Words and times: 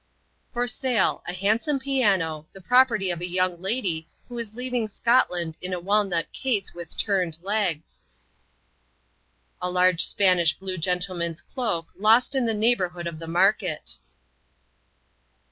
For 0.51 0.65
sale, 0.65 1.21
a 1.27 1.33
handsome 1.33 1.77
piano, 1.79 2.47
the 2.53 2.59
property 2.59 3.11
of 3.11 3.21
a 3.21 3.27
young 3.29 3.61
lady 3.61 4.07
who 4.27 4.39
is 4.39 4.55
leaving 4.55 4.87
Scotland 4.87 5.59
in 5.61 5.73
a 5.73 5.79
walnut 5.79 6.33
case 6.33 6.73
with 6.73 6.97
turned 6.97 7.37
legs. 7.43 8.01
A 9.61 9.69
large 9.69 10.03
Spanish 10.03 10.55
blue 10.57 10.79
gentleman's 10.79 11.39
cloak 11.39 11.91
lost 11.95 12.33
in 12.33 12.47
the 12.47 12.53
neighborhood 12.55 13.05
of 13.05 13.19
the 13.19 13.27
market. 13.27 13.99